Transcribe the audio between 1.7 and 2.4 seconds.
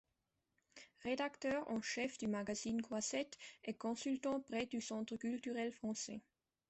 chef du